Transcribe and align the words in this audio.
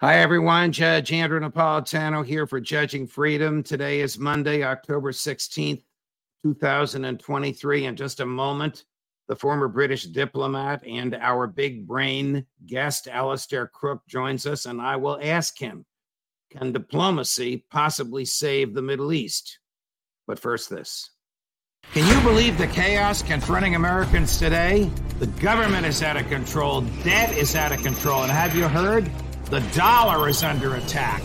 Hi, 0.00 0.18
everyone. 0.20 0.70
Judge 0.70 1.10
Andrew 1.10 1.40
Napolitano 1.40 2.24
here 2.24 2.46
for 2.46 2.60
Judging 2.60 3.08
Freedom. 3.08 3.64
Today 3.64 3.98
is 3.98 4.16
Monday, 4.16 4.62
October 4.62 5.10
16th, 5.10 5.82
2023. 6.44 7.84
In 7.84 7.96
just 7.96 8.20
a 8.20 8.24
moment, 8.24 8.84
the 9.26 9.34
former 9.34 9.66
British 9.66 10.04
diplomat 10.04 10.86
and 10.86 11.16
our 11.16 11.48
big 11.48 11.84
brain 11.84 12.46
guest, 12.64 13.08
Alastair 13.08 13.66
Crooke, 13.66 14.06
joins 14.06 14.46
us, 14.46 14.66
and 14.66 14.80
I 14.80 14.94
will 14.94 15.18
ask 15.20 15.58
him 15.58 15.84
Can 16.52 16.70
diplomacy 16.70 17.64
possibly 17.68 18.24
save 18.24 18.74
the 18.74 18.82
Middle 18.82 19.12
East? 19.12 19.58
But 20.28 20.38
first, 20.38 20.70
this. 20.70 21.10
Can 21.92 22.06
you 22.06 22.22
believe 22.22 22.56
the 22.56 22.68
chaos 22.68 23.20
confronting 23.20 23.74
Americans 23.74 24.38
today? 24.38 24.92
The 25.18 25.26
government 25.26 25.86
is 25.86 26.04
out 26.04 26.16
of 26.16 26.28
control, 26.28 26.82
debt 27.02 27.36
is 27.36 27.56
out 27.56 27.72
of 27.72 27.82
control, 27.82 28.22
and 28.22 28.30
have 28.30 28.54
you 28.54 28.68
heard? 28.68 29.10
The 29.50 29.60
dollar 29.74 30.28
is 30.28 30.42
under 30.42 30.74
attack. 30.74 31.22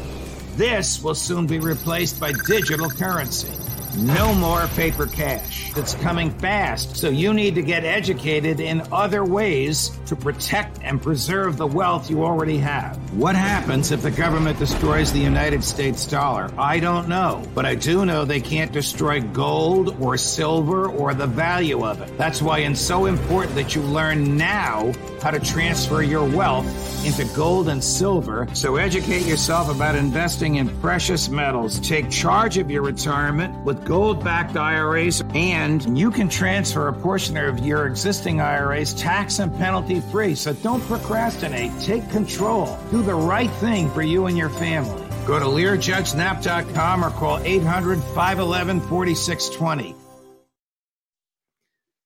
This 0.55 1.03
will 1.03 1.13
soon 1.13 1.45
be 1.45 1.59
replaced 1.59 2.21
by 2.21 2.31
digital 2.47 2.89
currency. 2.89 3.51
No 3.97 4.33
more 4.33 4.65
paper 4.67 5.07
cash. 5.07 5.75
It's 5.75 5.93
coming 5.95 6.31
fast, 6.39 6.95
so 6.95 7.09
you 7.09 7.33
need 7.33 7.53
to 7.55 7.61
get 7.61 7.83
educated 7.83 8.61
in 8.61 8.81
other 8.93 9.25
ways 9.25 9.91
to 10.05 10.15
protect 10.15 10.79
and 10.83 11.01
preserve 11.01 11.57
the 11.57 11.67
wealth 11.67 12.09
you 12.09 12.23
already 12.23 12.57
have. 12.59 12.97
What 13.15 13.35
happens 13.35 13.91
if 13.91 14.01
the 14.01 14.09
government 14.09 14.57
destroys 14.57 15.13
the 15.13 15.19
United 15.19 15.63
States 15.63 16.07
dollar? 16.07 16.49
I 16.57 16.79
don't 16.79 17.07
know, 17.07 17.43
but 17.53 17.63
I 17.63 17.75
do 17.75 18.07
know 18.07 18.25
they 18.25 18.41
can't 18.41 18.71
destroy 18.71 19.21
gold 19.21 20.01
or 20.01 20.17
silver 20.17 20.89
or 20.89 21.13
the 21.13 21.27
value 21.27 21.85
of 21.85 22.01
it. 22.01 22.17
That's 22.17 22.41
why 22.41 22.59
it's 22.59 22.81
so 22.81 23.05
important 23.05 23.53
that 23.53 23.75
you 23.75 23.83
learn 23.83 24.35
now 24.35 24.93
how 25.21 25.29
to 25.29 25.39
transfer 25.39 26.01
your 26.01 26.27
wealth 26.27 26.65
into 27.05 27.23
gold 27.35 27.69
and 27.69 27.83
silver. 27.83 28.47
So 28.53 28.77
educate 28.77 29.27
yourself 29.27 29.69
about 29.69 29.95
investing 29.95 30.55
in 30.55 30.67
precious 30.79 31.29
metals. 31.29 31.79
Take 31.81 32.09
charge 32.09 32.57
of 32.57 32.71
your 32.71 32.81
retirement 32.81 33.63
with 33.63 33.85
gold 33.85 34.23
backed 34.23 34.57
IRAs, 34.57 35.21
and 35.35 35.97
you 35.97 36.09
can 36.09 36.29
transfer 36.29 36.87
a 36.87 36.93
portion 36.93 37.37
of 37.37 37.59
your 37.59 37.85
existing 37.85 38.41
IRAs 38.41 38.95
tax 38.95 39.37
and 39.37 39.55
penalty 39.57 40.01
free. 40.01 40.33
So 40.33 40.53
don't 40.53 40.81
procrastinate. 40.85 41.71
Take 41.79 42.09
control. 42.09 42.77
Do 42.89 43.02
the 43.03 43.13
right 43.13 43.51
thing 43.51 43.89
for 43.91 44.01
you 44.01 44.25
and 44.25 44.37
your 44.37 44.49
family. 44.49 45.07
Go 45.25 45.39
to 45.39 45.45
LearJudgeNap.com 45.45 47.05
or 47.05 47.09
call 47.11 47.39
800 47.39 48.01
511 48.01 48.81
4620. 48.81 49.95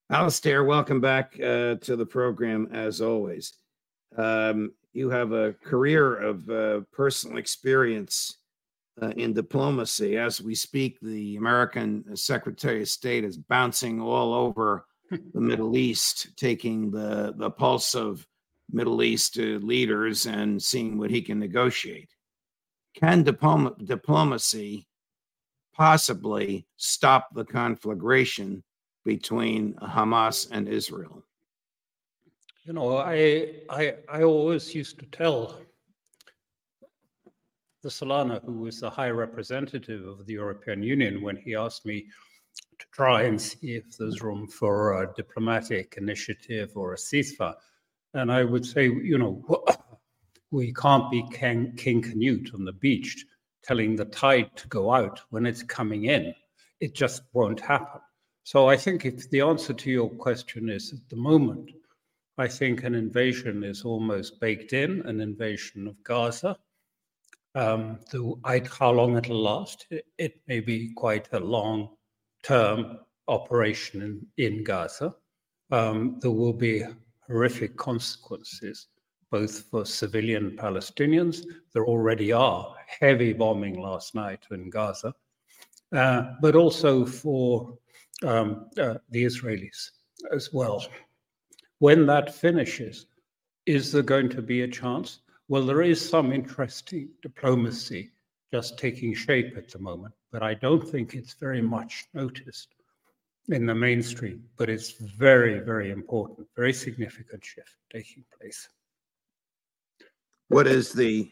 Alastair, 0.09 0.63
welcome 0.63 1.01
back 1.01 1.33
uh, 1.39 1.75
to 1.75 1.95
the 1.95 2.05
program 2.05 2.69
as 2.71 3.01
always. 3.01 3.53
Um, 4.15 4.73
you 4.93 5.09
have 5.09 5.31
a 5.31 5.53
career 5.63 6.15
of 6.15 6.49
uh, 6.49 6.81
personal 6.91 7.37
experience 7.37 8.37
uh, 9.01 9.09
in 9.09 9.33
diplomacy. 9.33 10.17
As 10.17 10.41
we 10.41 10.55
speak, 10.55 10.97
the 11.01 11.35
American 11.35 12.15
Secretary 12.15 12.81
of 12.81 12.89
State 12.89 13.23
is 13.23 13.37
bouncing 13.37 14.01
all 14.01 14.33
over 14.33 14.85
the 15.11 15.41
Middle 15.41 15.75
East, 15.77 16.29
taking 16.35 16.89
the, 16.89 17.33
the 17.37 17.51
pulse 17.51 17.93
of 17.93 18.25
Middle 18.71 19.01
East 19.01 19.37
uh, 19.39 19.59
leaders 19.61 20.25
and 20.25 20.61
seeing 20.61 20.97
what 20.97 21.09
he 21.09 21.21
can 21.21 21.39
negotiate. 21.39 22.09
Can 22.95 23.23
diplom- 23.23 23.85
diplomacy 23.85 24.87
possibly 25.73 26.67
stop 26.77 27.29
the 27.33 27.45
conflagration 27.45 28.63
between 29.05 29.73
Hamas 29.75 30.47
and 30.51 30.67
Israel? 30.67 31.23
You 32.65 32.73
know, 32.73 32.97
I, 32.97 33.51
I, 33.69 33.95
I 34.09 34.23
always 34.23 34.75
used 34.75 34.99
to 34.99 35.05
tell 35.05 35.59
the 37.83 37.89
Solana, 37.89 38.43
who 38.43 38.59
was 38.59 38.81
the 38.81 38.89
high 38.89 39.11
representative 39.11 40.05
of 40.05 40.25
the 40.25 40.33
European 40.33 40.83
Union, 40.83 41.21
when 41.21 41.37
he 41.37 41.55
asked 41.55 41.85
me 41.85 42.07
to 42.79 42.85
try 42.91 43.23
and 43.23 43.39
see 43.41 43.75
if 43.75 43.97
there's 43.97 44.21
room 44.21 44.47
for 44.47 45.03
a 45.03 45.13
diplomatic 45.15 45.95
initiative 45.97 46.71
or 46.75 46.93
a 46.93 46.97
ceasefire. 46.97 47.55
And 48.13 48.31
I 48.31 48.43
would 48.43 48.65
say, 48.65 48.85
you 48.85 49.17
know, 49.17 49.43
we 50.51 50.73
can't 50.73 51.11
be 51.11 51.23
King, 51.31 51.73
King 51.75 52.01
Canute 52.01 52.51
on 52.53 52.65
the 52.65 52.73
beach 52.73 53.25
telling 53.63 53.95
the 53.95 54.05
tide 54.05 54.55
to 54.55 54.67
go 54.69 54.93
out 54.93 55.21
when 55.29 55.45
it's 55.45 55.61
coming 55.61 56.05
in. 56.05 56.33
It 56.79 56.95
just 56.95 57.23
won't 57.33 57.59
happen. 57.59 58.01
So 58.43 58.69
I 58.69 58.77
think 58.77 59.03
if 59.03 59.29
the 59.29 59.41
answer 59.41 59.73
to 59.73 59.91
your 59.91 60.09
question 60.09 60.69
is 60.69 60.93
at 60.93 61.09
the 61.09 61.17
moment, 61.17 61.69
I 62.37 62.47
think 62.47 62.83
an 62.83 62.95
invasion 62.95 63.63
is 63.63 63.83
almost 63.83 64.39
baked 64.39 64.71
in, 64.71 65.01
an 65.05 65.19
invasion 65.19 65.87
of 65.87 66.01
Gaza. 66.03 66.57
Um, 67.55 67.99
the, 68.11 68.35
how 68.79 68.91
long 68.91 69.17
it'll 69.17 69.41
last, 69.41 69.87
it, 69.89 70.05
it, 70.17 70.41
may 70.47 70.59
be 70.59 70.93
quite 70.95 71.27
a 71.33 71.39
long 71.39 71.89
term 72.43 72.99
operation 73.27 74.01
in, 74.01 74.27
in 74.37 74.63
Gaza. 74.63 75.15
Um, 75.71 76.19
there 76.21 76.31
will 76.31 76.53
be 76.53 76.83
horrific 77.27 77.75
consequences, 77.77 78.87
both 79.31 79.63
for 79.69 79.85
civilian 79.85 80.51
Palestinians. 80.57 81.43
There 81.73 81.85
already 81.85 82.31
are 82.31 82.75
heavy 82.99 83.33
bombing 83.33 83.79
last 83.79 84.15
night 84.15 84.45
in 84.51 84.69
Gaza, 84.69 85.13
uh, 85.91 86.33
but 86.41 86.55
also 86.55 87.05
for 87.05 87.77
um, 88.23 88.69
uh, 88.77 88.95
the 89.09 89.23
Israelis 89.23 89.91
as 90.31 90.51
well. 90.53 90.85
When 91.79 92.05
that 92.07 92.33
finishes, 92.33 93.05
is 93.65 93.91
there 93.91 94.01
going 94.03 94.29
to 94.29 94.41
be 94.41 94.61
a 94.61 94.67
chance? 94.67 95.19
Well, 95.49 95.65
there 95.65 95.81
is 95.81 96.09
some 96.09 96.31
interesting 96.33 97.09
diplomacy 97.21 98.11
just 98.51 98.77
taking 98.79 99.13
shape 99.13 99.57
at 99.57 99.69
the 99.69 99.79
moment, 99.79 100.13
but 100.31 100.41
I 100.41 100.53
don't 100.53 100.87
think 100.87 101.13
it's 101.13 101.33
very 101.33 101.61
much 101.61 102.05
noticed 102.13 102.69
in 103.49 103.65
the 103.65 103.75
mainstream. 103.75 104.43
But 104.57 104.69
it's 104.69 104.91
very, 104.91 105.59
very 105.59 105.91
important, 105.91 106.47
very 106.55 106.73
significant 106.73 107.43
shift 107.43 107.75
taking 107.91 108.23
place. 108.37 108.67
What 110.49 110.67
is 110.67 110.93
the 110.93 111.31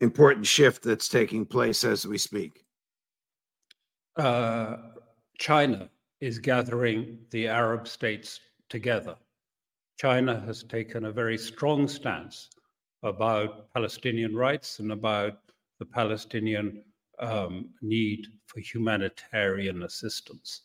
important 0.00 0.46
shift 0.46 0.82
that's 0.82 1.08
taking 1.08 1.46
place 1.46 1.84
as 1.84 2.06
we 2.06 2.18
speak? 2.18 2.64
Uh, 4.16 4.76
China 5.38 5.88
is 6.20 6.38
gathering 6.38 7.18
the 7.30 7.48
Arab 7.48 7.88
states 7.88 8.40
together 8.68 9.16
China 10.02 10.40
has 10.40 10.64
taken 10.64 11.04
a 11.04 11.12
very 11.12 11.38
strong 11.38 11.86
stance 11.86 12.50
about 13.04 13.72
Palestinian 13.72 14.34
rights 14.34 14.80
and 14.80 14.90
about 14.90 15.38
the 15.78 15.84
Palestinian 15.84 16.82
um, 17.20 17.70
need 17.82 18.26
for 18.46 18.58
humanitarian 18.58 19.84
assistance. 19.84 20.62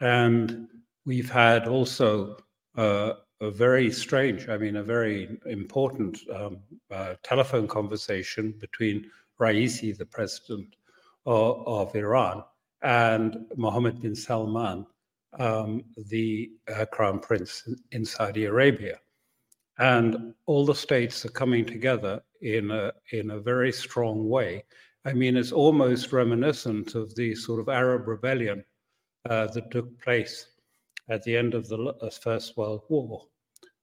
And 0.00 0.68
we've 1.04 1.30
had 1.30 1.68
also 1.68 2.38
uh, 2.76 3.14
a 3.40 3.50
very 3.50 3.90
strange, 3.90 4.48
I 4.48 4.56
mean, 4.58 4.76
a 4.76 4.82
very 4.82 5.38
important 5.46 6.18
um, 6.34 6.58
uh, 6.90 7.14
telephone 7.22 7.68
conversation 7.68 8.52
between 8.58 9.10
Raisi, 9.38 9.96
the 9.96 10.06
president 10.06 10.76
of, 11.26 11.66
of 11.66 11.94
Iran, 11.96 12.44
and 12.82 13.46
Mohammed 13.56 14.00
bin 14.02 14.14
Salman, 14.14 14.86
um, 15.38 15.84
the 16.08 16.50
uh, 16.74 16.86
crown 16.86 17.20
prince 17.20 17.68
in 17.92 18.04
Saudi 18.04 18.46
Arabia. 18.46 18.98
and 19.80 20.34
all 20.46 20.66
the 20.66 20.74
states 20.74 21.24
are 21.24 21.30
coming 21.30 21.64
together 21.64 22.22
in 22.42 22.70
a 22.70 22.92
in 23.12 23.30
a 23.30 23.40
very 23.40 23.72
strong 23.72 24.28
way. 24.28 24.64
I 25.04 25.14
mean, 25.14 25.36
it's 25.36 25.52
almost 25.52 26.12
reminiscent 26.12 26.94
of 26.94 27.14
the 27.14 27.34
sort 27.34 27.60
of 27.60 27.68
Arab 27.68 28.06
rebellion 28.06 28.64
uh, 29.28 29.46
that 29.48 29.70
took 29.70 30.00
place 30.00 30.46
at 31.08 31.22
the 31.24 31.36
end 31.36 31.54
of 31.54 31.68
the 31.68 31.78
uh, 31.78 32.10
First 32.10 32.56
World 32.56 32.82
War, 32.88 33.26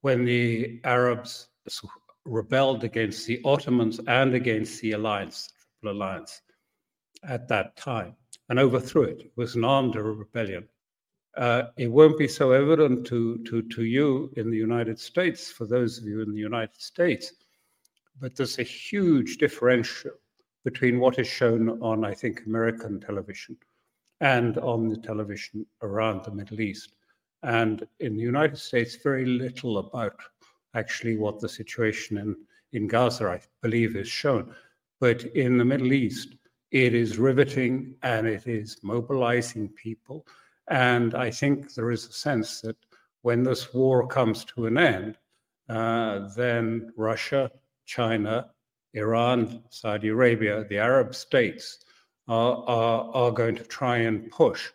when 0.02 0.26
the 0.26 0.80
Arabs 0.84 1.50
rebelled 2.26 2.84
against 2.84 3.28
the 3.28 3.42
Ottomans 3.44 4.00
and 4.08 4.34
against 4.34 4.82
the 4.82 4.94
alliance, 4.94 5.50
Triple 5.82 5.98
Alliance, 5.98 6.42
at 7.24 7.48
that 7.48 7.76
time, 7.76 8.16
and 8.50 8.60
overthrew 8.60 9.04
it. 9.04 9.20
It 9.20 9.32
was 9.36 9.56
an 9.56 9.64
armed 9.64 9.96
rebellion. 9.96 10.68
Uh, 11.36 11.64
it 11.78 11.92
won't 11.92 12.18
be 12.18 12.28
so 12.28 12.52
evident 12.52 13.06
to, 13.08 13.38
to, 13.44 13.62
to 13.62 13.84
you 13.84 14.32
in 14.38 14.50
the 14.50 14.58
United 14.58 15.00
States, 15.00 15.52
for 15.52 15.68
those 15.68 16.00
of 16.00 16.06
you 16.06 16.22
in 16.22 16.34
the 16.34 16.40
United 16.40 16.82
States, 16.82 17.34
but 18.20 18.36
there's 18.36 18.58
a 18.58 18.64
huge 18.64 19.38
differential 19.38 20.12
between 20.64 21.00
what 21.00 21.20
is 21.20 21.28
shown 21.28 21.82
on, 21.82 22.04
I 22.04 22.14
think, 22.14 22.42
American 22.46 23.00
television 23.00 23.56
and 24.22 24.58
on 24.58 24.90
the 24.90 24.98
television 24.98 25.66
around 25.82 26.24
the 26.24 26.32
Middle 26.32 26.62
East. 26.62 26.96
And 27.44 27.88
in 28.00 28.16
the 28.16 28.24
United 28.24 28.58
States, 28.58 28.96
very 28.96 29.26
little 29.26 29.78
about 29.78 30.20
actually 30.74 31.18
what 31.18 31.40
the 31.40 31.50
situation 31.50 32.18
in, 32.18 32.36
in 32.74 32.88
Gaza, 32.88 33.28
I 33.28 33.42
believe, 33.62 33.96
is 33.96 34.08
shown. 34.08 34.54
But 35.00 35.24
in 35.36 35.58
the 35.58 35.66
Middle 35.66 35.94
East, 35.94 36.36
it 36.72 36.94
is 36.94 37.18
riveting 37.18 37.96
and 38.02 38.28
it 38.28 38.48
is 38.48 38.78
mobilizing 38.84 39.70
people. 39.70 40.26
And 40.70 41.16
I 41.16 41.32
think 41.32 41.74
there 41.74 41.92
is 41.92 42.08
a 42.08 42.12
sense 42.12 42.62
that 42.62 42.76
when 43.22 43.44
this 43.44 43.74
war 43.74 44.08
comes 44.08 44.44
to 44.46 44.66
an 44.66 44.78
end, 44.78 45.18
uh, 45.70 46.30
then 46.36 46.92
Russia, 46.98 47.52
China, 47.86 48.50
Iran, 48.94 49.64
Saudi 49.70 50.10
Arabia, 50.10 50.66
the 50.66 50.78
Arab 50.78 51.14
states 51.14 51.86
are, 52.28 53.10
are, 53.14 53.32
going 53.32 53.56
to 53.56 53.64
try 53.64 53.98
and 53.98 54.30
push 54.32 54.70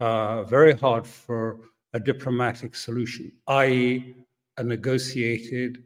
uh, 0.00 0.42
very 0.44 0.72
hard 0.72 1.06
for 1.06 1.60
a 1.92 2.00
diplomatic 2.00 2.74
solution, 2.74 3.32
i.e., 3.48 4.14
a 4.56 4.62
negotiated, 4.62 5.84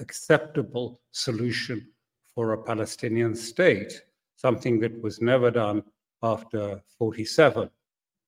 acceptable 0.00 1.00
solution 1.12 1.86
for 2.34 2.52
a 2.52 2.62
Palestinian 2.62 3.34
state, 3.34 4.02
something 4.36 4.78
that 4.80 5.02
was 5.02 5.20
never 5.20 5.50
done 5.50 5.82
after 6.22 6.82
47, 6.98 7.70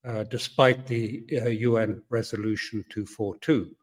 uh, 0.04 0.24
despite 0.24 0.86
the 0.86 1.24
uh, 1.42 1.48
UN 1.48 2.02
resolution 2.08 2.84
242. 2.88 3.74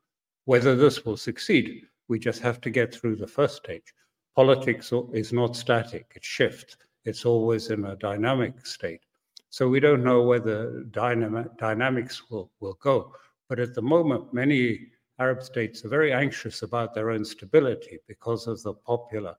Whether 0.45 0.75
this 0.75 1.06
will 1.06 1.17
succeed, 1.17 1.83
we 2.07 2.19
just 2.19 2.41
have 2.41 2.62
to 2.62 2.69
get 2.69 2.94
through 2.94 3.15
the 3.17 3.27
first 3.27 3.57
stage. 3.57 3.94
Politics 4.35 4.91
is 5.13 5.31
not 5.31 5.56
static, 5.56 6.12
it 6.15 6.23
shifts. 6.23 6.77
It's 7.06 7.25
always 7.25 7.69
in 7.69 7.86
a 7.86 7.96
dynamic 7.96 8.66
state. 8.66 9.02
So 9.50 9.69
we 9.69 9.80
don't 9.80 10.04
know 10.04 10.24
where 10.24 10.40
the 10.40 10.88
dynamic, 10.92 11.57
dynamics 11.57 12.30
will, 12.30 12.52
will 12.60 12.78
go. 12.81 13.13
But 13.48 13.60
at 13.60 13.74
the 13.74 13.81
moment, 13.81 14.34
many 14.34 14.88
Arab 15.19 15.44
states 15.44 15.86
are 15.86 15.90
very 15.90 16.12
anxious 16.12 16.62
about 16.62 16.94
their 16.94 17.12
own 17.12 17.24
stability 17.24 18.00
because 18.07 18.48
of 18.48 18.62
the 18.63 18.74
popular 18.74 19.36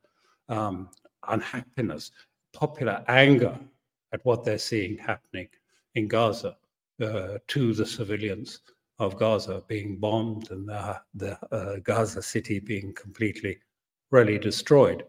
um, 0.48 0.88
unhappiness, 1.28 2.12
popular 2.54 3.04
anger 3.08 3.58
at 4.12 4.24
what 4.24 4.44
they're 4.44 4.58
seeing 4.58 4.96
happening 4.96 5.48
in 5.96 6.08
Gaza 6.08 6.56
uh, 7.02 7.38
to 7.48 7.74
the 7.74 7.84
civilians 7.84 8.60
of 8.98 9.18
Gaza 9.18 9.62
being 9.68 9.96
bombed 9.96 10.50
and 10.50 10.68
the, 10.68 11.00
the 11.14 11.38
uh, 11.54 11.76
Gaza 11.82 12.22
city 12.22 12.58
being 12.58 12.94
completely 12.94 13.58
really 14.10 14.38
destroyed. 14.38 15.04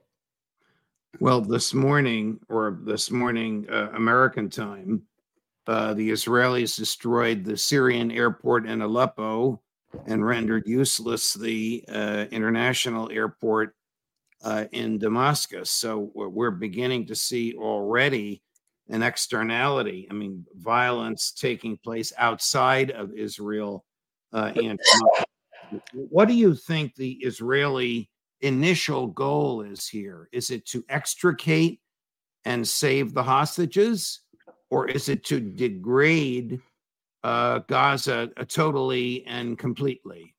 Well, 1.19 1.41
this 1.41 1.73
morning, 1.73 2.39
or 2.47 2.79
this 2.83 3.09
morning, 3.09 3.65
uh, 3.71 3.89
American 3.93 4.49
time, 4.49 5.01
uh, 5.65 5.95
the 5.95 6.11
Israelis 6.11 6.77
destroyed 6.77 7.43
the 7.43 7.57
Syrian 7.57 8.11
airport 8.11 8.67
in 8.67 8.81
Aleppo 8.81 9.61
and 10.05 10.23
rendered 10.23 10.67
useless 10.67 11.33
the 11.33 11.83
uh, 11.87 12.25
international 12.29 13.09
airport 13.11 13.73
uh, 14.43 14.65
in 14.71 14.99
Damascus. 14.99 15.71
So 15.71 16.11
we're 16.13 16.51
beginning 16.51 17.07
to 17.07 17.15
see 17.15 17.55
already 17.55 18.43
an 18.89 19.01
externality. 19.01 20.07
I 20.11 20.13
mean, 20.13 20.45
violence 20.55 21.31
taking 21.31 21.77
place 21.77 22.13
outside 22.17 22.91
of 22.91 23.11
Israel. 23.13 23.85
Uh, 24.31 24.51
and 24.55 24.79
what 25.93 26.27
do 26.27 26.35
you 26.35 26.53
think 26.53 26.93
the 26.93 27.13
Israeli 27.13 28.09
initial 28.41 29.07
goal 29.07 29.61
is 29.61 29.87
here? 29.87 30.29
Is 30.31 30.51
it 30.51 30.65
to 30.67 30.83
extricate 30.89 31.81
and 32.45 32.67
save 32.67 33.13
the 33.13 33.23
hostages, 33.23 34.21
or 34.69 34.87
is 34.87 35.09
it 35.09 35.23
to 35.25 35.39
degrade 35.39 36.61
uh, 37.23 37.59
Gaza 37.67 38.29
totally 38.47 39.25
and 39.25 39.57
completely? 39.57 40.33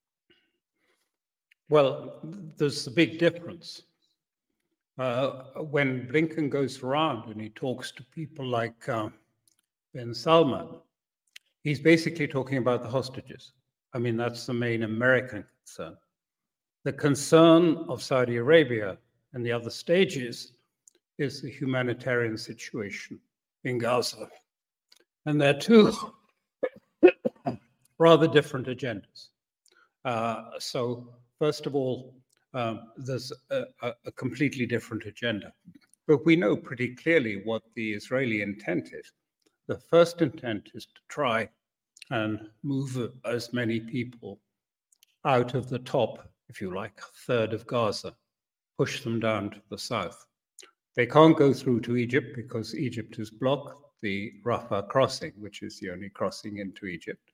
Well, 1.69 2.21
there's 2.57 2.87
a 2.87 2.91
big 2.91 3.19
difference. 3.19 3.83
Uh, 4.99 5.45
when 5.71 6.09
Blinken 6.09 6.51
goes 6.51 6.83
around 6.83 7.31
and 7.31 7.41
he 7.41 7.51
talks 7.51 7.93
to 7.93 8.03
people 8.05 8.47
like 8.47 8.89
uh, 8.89 9.11
bin 9.93 10.15
Salman, 10.15 10.69
he's 11.63 11.79
basically 11.79 12.27
talking 12.27 12.59
about 12.59 12.83
the 12.83 12.89
hostages. 12.89 13.53
I 13.93 13.99
mean, 13.99 14.17
that's 14.17 14.47
the 14.47 14.55
main 14.55 14.83
American 14.83 15.45
concern. 15.61 15.97
The 16.85 16.93
concern 16.93 17.85
of 17.89 18.03
Saudi 18.03 18.37
Arabia 18.37 18.99
and 19.33 19.45
the 19.45 19.53
other 19.53 19.71
stages 19.71 20.53
is 21.19 21.43
the 21.43 21.51
humanitarian 21.51 22.39
situation 22.39 23.19
in 23.65 23.79
Gaza. 23.79 24.29
And 25.27 25.41
there 25.41 25.55
are 25.55 25.61
two 25.61 25.93
rather 27.99 28.29
different 28.29 28.69
agendas. 28.69 29.29
Uh, 30.05 30.45
so, 30.59 31.13
first 31.39 31.67
of 31.67 31.75
all, 31.75 32.15
um, 32.55 32.93
there's 32.97 33.33
a, 33.51 33.65
a, 33.83 34.13
completely 34.13 34.65
different 34.65 35.05
agenda. 35.05 35.53
But 36.07 36.25
we 36.25 36.35
know 36.35 36.57
pretty 36.57 36.95
clearly 36.95 37.43
what 37.45 37.63
the 37.75 37.93
Israeli 37.93 38.41
intent 38.41 38.91
is. 38.93 39.13
The 39.67 39.77
first 39.77 40.23
intent 40.23 40.71
is 40.75 40.87
to 40.87 41.01
try 41.09 41.49
and 42.11 42.49
move 42.63 43.13
as 43.27 43.53
many 43.53 43.81
people 43.81 44.41
out 45.27 45.55
of 45.55 45.69
the 45.69 45.81
top, 45.81 46.27
if 46.49 46.61
you 46.61 46.75
like, 46.75 47.01
third 47.27 47.53
of 47.53 47.67
Gaza, 47.67 48.15
push 48.77 49.03
them 49.03 49.21
down 49.21 49.51
to 49.51 49.61
the 49.71 49.79
south. 49.79 50.25
They 50.97 51.07
can't 51.07 51.37
go 51.37 51.53
through 51.53 51.81
to 51.83 51.97
Egypt 51.97 52.35
because 52.35 52.75
Egypt 52.75 53.17
has 53.17 53.31
blocked 53.31 53.85
the 54.03 54.33
Rafah 54.45 54.89
crossing, 54.89 55.33
which 55.39 55.63
is 55.63 55.79
the 55.79 55.91
only 55.91 56.09
crossing 56.09 56.59
into 56.59 56.87
Egypt. 56.87 57.33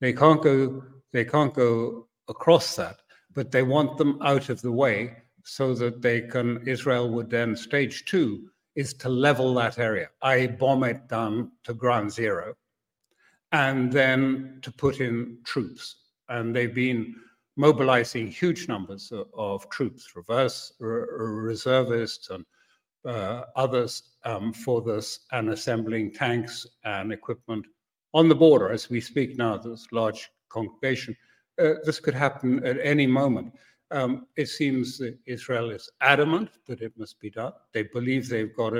They 0.00 0.12
can't 0.12 0.42
go. 0.42 0.82
They 1.12 1.24
can't 1.24 1.54
go 1.54 2.08
across 2.28 2.76
that, 2.76 3.00
but 3.34 3.50
they 3.50 3.62
want 3.62 3.96
them 3.96 4.18
out 4.22 4.48
of 4.48 4.60
the 4.60 4.72
way 4.72 5.16
so 5.44 5.74
that 5.74 6.02
they 6.02 6.22
can. 6.22 6.66
Israel 6.66 7.08
would 7.10 7.30
then 7.30 7.56
stage 7.56 8.04
two 8.04 8.50
is 8.74 8.92
to 8.94 9.08
level 9.08 9.54
that 9.54 9.78
area. 9.78 10.08
I 10.20 10.46
bomb 10.48 10.84
it 10.84 11.08
down 11.08 11.52
to 11.64 11.72
ground 11.72 12.12
zero, 12.12 12.54
and 13.52 13.90
then 13.90 14.58
to 14.62 14.70
put 14.70 15.00
in 15.00 15.38
troops. 15.44 15.96
And 16.28 16.54
they've 16.54 16.74
been 16.74 17.14
mobilizing 17.56 18.26
huge 18.28 18.68
numbers 18.68 19.12
of, 19.12 19.26
of 19.34 19.68
troops, 19.70 20.14
reverse 20.14 20.72
reservists, 20.80 22.30
and 22.30 22.44
uh, 23.06 23.44
others 23.54 24.02
um, 24.24 24.52
for 24.52 24.82
this, 24.82 25.20
and 25.32 25.50
assembling 25.50 26.12
tanks 26.12 26.66
and 26.84 27.12
equipment 27.12 27.64
on 28.14 28.28
the 28.28 28.34
border 28.34 28.70
as 28.70 28.90
we 28.90 29.00
speak 29.00 29.36
now. 29.36 29.56
This 29.56 29.86
large 29.92 30.30
congregation. 30.48 31.16
Uh, 31.60 31.74
this 31.84 32.00
could 32.00 32.14
happen 32.14 32.64
at 32.66 32.78
any 32.82 33.06
moment. 33.06 33.52
Um, 33.90 34.26
it 34.36 34.48
seems 34.48 34.98
that 34.98 35.16
Israel 35.26 35.70
is 35.70 35.88
adamant 36.00 36.50
that 36.66 36.82
it 36.82 36.92
must 36.98 37.20
be 37.20 37.30
done. 37.30 37.52
They 37.72 37.84
believe 37.84 38.28
they've 38.28 38.54
got 38.54 38.74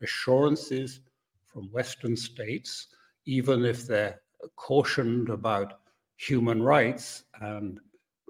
assurances 0.00 1.00
from 1.46 1.64
Western 1.72 2.16
states 2.16 2.88
even 3.26 3.64
if 3.64 3.86
they're 3.86 4.20
cautioned 4.56 5.28
about 5.28 5.80
human 6.16 6.62
rights 6.62 7.24
and 7.40 7.78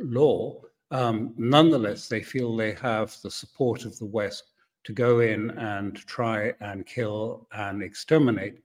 law, 0.03 0.61
um, 0.91 1.35
nonetheless, 1.37 2.09
they 2.09 2.23
feel 2.23 2.55
they 2.55 2.75
have 2.75 3.17
the 3.23 3.31
support 3.31 3.85
of 3.85 3.99
the 3.99 4.07
West 4.07 4.45
to 4.85 4.93
go 4.93 5.21
in 5.21 5.51
and 5.53 5.97
try 5.97 6.53
and 6.61 6.87
kill 6.87 7.47
and 7.53 7.83
exterminate 7.83 8.63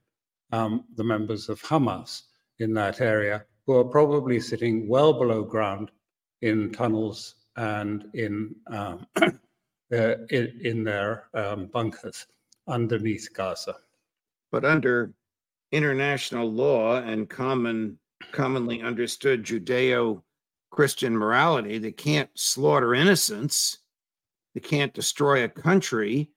um, 0.52 0.84
the 0.96 1.04
members 1.04 1.48
of 1.48 1.62
Hamas 1.62 2.22
in 2.58 2.74
that 2.74 3.00
area, 3.00 3.44
who 3.66 3.74
are 3.74 3.84
probably 3.84 4.40
sitting 4.40 4.88
well 4.88 5.12
below 5.12 5.42
ground 5.42 5.90
in 6.42 6.72
tunnels 6.72 7.36
and 7.56 8.04
in 8.14 8.54
um, 8.68 9.06
uh, 9.22 9.30
in, 10.30 10.60
in, 10.62 10.84
their 10.84 11.24
um, 11.34 11.66
bunkers 11.66 12.26
underneath 12.66 13.28
Gaza. 13.34 13.76
But 14.50 14.64
under 14.64 15.12
international 15.72 16.50
law 16.50 16.96
and 16.96 17.28
common 17.28 17.98
commonly 18.32 18.82
understood 18.82 19.44
Judeo 19.44 20.22
Christian 20.70 21.16
morality. 21.16 21.78
They 21.78 21.92
can't 21.92 22.30
slaughter 22.34 22.94
innocents. 22.94 23.78
They 24.54 24.60
can't 24.60 24.94
destroy 24.94 25.44
a 25.44 25.48
country 25.48 26.30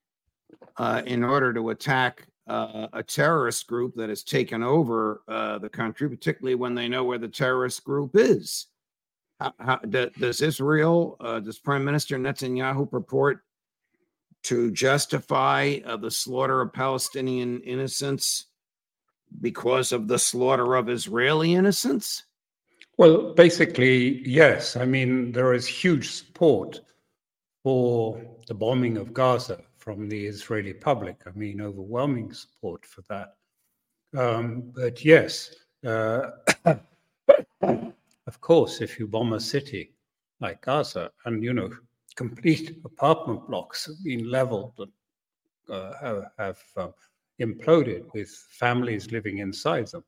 uh, 0.77 1.01
in 1.05 1.23
order 1.23 1.53
to 1.53 1.69
attack 1.69 2.27
uh, 2.47 2.88
a 2.93 3.03
terrorist 3.03 3.67
group 3.67 3.95
that 3.95 4.09
has 4.09 4.23
taken 4.23 4.63
over 4.63 5.21
uh, 5.27 5.57
the 5.59 5.69
country, 5.69 6.09
particularly 6.09 6.55
when 6.55 6.75
they 6.75 6.88
know 6.88 7.03
where 7.03 7.17
the 7.17 7.27
terrorist 7.27 7.83
group 7.83 8.11
is. 8.13 8.67
How, 9.39 9.53
how, 9.59 9.75
does 9.77 10.41
Israel, 10.41 11.17
uh, 11.19 11.39
does 11.39 11.59
Prime 11.59 11.83
Minister 11.83 12.17
Netanyahu 12.17 12.89
purport 12.89 13.41
to 14.43 14.71
justify 14.71 15.79
uh, 15.85 15.97
the 15.97 16.11
slaughter 16.11 16.61
of 16.61 16.73
Palestinian 16.73 17.61
innocents 17.61 18.47
because 19.39 19.91
of 19.91 20.07
the 20.07 20.19
slaughter 20.19 20.75
of 20.75 20.89
Israeli 20.89 21.55
innocents? 21.55 22.23
Well, 23.01 23.34
basically, 23.34 24.22
yes. 24.29 24.75
I 24.75 24.86
mean, 24.86 25.31
there 25.31 25.55
is 25.55 25.65
huge 25.65 26.08
support 26.12 26.81
for 27.63 28.22
the 28.48 28.53
bombing 28.53 28.96
of 28.98 29.12
Gaza 29.12 29.63
from 29.75 30.08
the 30.08 30.27
Israeli 30.27 30.74
public. 30.74 31.17
I 31.25 31.31
mean, 31.31 31.62
overwhelming 31.62 32.31
support 32.31 32.86
for 32.86 33.01
that. 33.10 33.34
Um, 34.15 34.72
but 34.75 35.03
yes, 35.03 35.55
uh, 35.84 36.29
of 37.63 38.39
course, 38.39 38.81
if 38.81 39.00
you 39.00 39.08
bomb 39.08 39.34
a 39.34 39.39
city 39.39 39.96
like 40.39 40.62
Gaza 40.62 41.10
and, 41.25 41.43
you 41.43 41.53
know, 41.53 41.72
complete 42.15 42.81
apartment 42.86 43.48
blocks 43.48 43.88
have 43.88 44.03
been 44.03 44.29
leveled 44.29 44.74
and 44.77 44.91
uh, 45.75 46.22
have, 46.38 46.62
uh, 46.77 46.89
imploded 47.41 48.13
with 48.13 48.29
families 48.29 49.12
living 49.12 49.39
inside 49.39 49.88
them. 49.88 50.03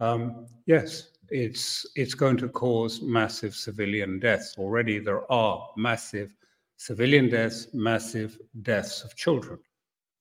Um, 0.00 0.46
yes, 0.66 1.10
it's 1.28 1.86
it's 1.96 2.14
going 2.14 2.36
to 2.38 2.48
cause 2.48 3.00
massive 3.02 3.54
civilian 3.54 4.18
deaths. 4.18 4.54
Already 4.58 4.98
there 4.98 5.30
are 5.30 5.68
massive 5.76 6.34
civilian 6.76 7.28
deaths, 7.28 7.68
massive 7.72 8.38
deaths 8.62 9.04
of 9.04 9.14
children 9.16 9.58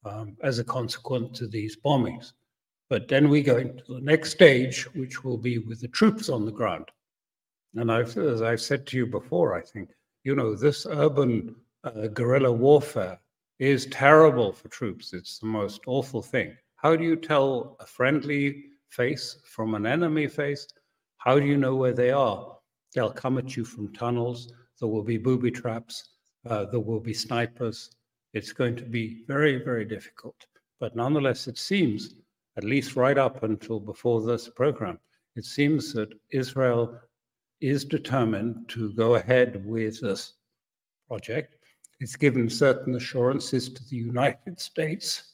um, 0.05 0.37
as 0.43 0.59
a 0.59 0.63
consequence 0.63 1.41
of 1.41 1.51
these 1.51 1.75
bombings. 1.75 2.33
But 2.89 3.07
then 3.07 3.29
we 3.29 3.41
go 3.41 3.57
into 3.57 3.83
the 3.87 4.01
next 4.01 4.31
stage, 4.31 4.83
which 4.95 5.23
will 5.23 5.37
be 5.37 5.57
with 5.57 5.79
the 5.81 5.87
troops 5.87 6.29
on 6.29 6.45
the 6.45 6.51
ground. 6.51 6.89
And 7.75 7.91
I've, 7.91 8.17
as 8.17 8.41
I've 8.41 8.61
said 8.61 8.85
to 8.87 8.97
you 8.97 9.07
before, 9.07 9.55
I 9.57 9.61
think 9.61 9.89
you 10.23 10.35
know, 10.35 10.55
this 10.55 10.85
urban 10.85 11.55
uh, 11.83 12.07
guerrilla 12.07 12.51
warfare 12.51 13.19
is 13.59 13.87
terrible 13.87 14.51
for 14.51 14.67
troops. 14.69 15.13
It's 15.13 15.39
the 15.39 15.47
most 15.47 15.81
awful 15.87 16.21
thing. 16.21 16.55
How 16.75 16.95
do 16.95 17.03
you 17.03 17.15
tell 17.15 17.75
a 17.79 17.85
friendly 17.85 18.65
face 18.91 19.37
from 19.45 19.75
an 19.75 19.85
enemy 19.85 20.27
face? 20.27 20.67
How 21.17 21.39
do 21.39 21.45
you 21.45 21.57
know 21.57 21.75
where 21.75 21.93
they 21.93 22.11
are? 22.11 22.57
They'll 22.93 23.11
come 23.11 23.37
at 23.37 23.55
you 23.55 23.63
from 23.63 23.93
tunnels. 23.93 24.51
There 24.79 24.89
will 24.89 25.03
be 25.03 25.17
booby 25.17 25.51
traps. 25.51 26.09
Uh, 26.49 26.65
there 26.65 26.79
will 26.79 26.99
be 26.99 27.13
snipers. 27.13 27.91
It's 28.33 28.53
going 28.53 28.75
to 28.77 28.83
be 28.83 29.23
very, 29.27 29.63
very 29.63 29.85
difficult. 29.85 30.35
But 30.79 30.95
nonetheless, 30.95 31.47
it 31.47 31.57
seems, 31.57 32.15
at 32.57 32.63
least 32.63 32.95
right 32.95 33.17
up 33.17 33.43
until 33.43 33.79
before 33.79 34.21
this 34.21 34.49
program, 34.49 34.99
it 35.35 35.45
seems 35.45 35.93
that 35.93 36.13
Israel 36.31 36.99
is 37.61 37.85
determined 37.85 38.67
to 38.69 38.91
go 38.93 39.15
ahead 39.15 39.63
with 39.65 40.01
this 40.01 40.33
project. 41.07 41.55
It's 41.99 42.15
given 42.15 42.49
certain 42.49 42.95
assurances 42.95 43.69
to 43.69 43.83
the 43.89 43.95
United 43.95 44.59
States. 44.59 45.30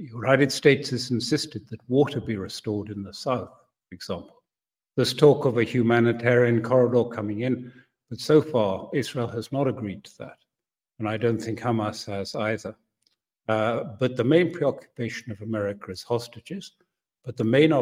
The 0.00 0.06
United 0.06 0.50
States 0.50 0.88
has 0.88 1.10
insisted 1.10 1.68
that 1.68 1.86
water 1.86 2.22
be 2.22 2.38
restored 2.38 2.88
in 2.88 3.02
the 3.02 3.12
south, 3.12 3.50
for 3.50 3.94
example. 3.94 4.42
There's 4.96 5.12
talk 5.12 5.44
of 5.44 5.58
a 5.58 5.62
humanitarian 5.62 6.62
corridor 6.62 7.04
coming 7.04 7.40
in, 7.40 7.70
but 8.08 8.18
so 8.18 8.40
far 8.40 8.88
Israel 8.94 9.28
has 9.28 9.52
not 9.52 9.68
agreed 9.68 10.04
to 10.04 10.18
that. 10.20 10.38
And 10.98 11.06
I 11.06 11.18
don't 11.18 11.36
think 11.36 11.60
Hamas 11.60 12.06
has 12.06 12.34
either. 12.34 12.74
Uh, 13.46 13.84
but 14.00 14.16
the 14.16 14.24
main 14.24 14.50
preoccupation 14.50 15.32
of 15.32 15.42
America 15.42 15.90
is 15.90 16.02
hostages. 16.02 16.76
But 17.22 17.36
the 17.36 17.44
main 17.44 17.74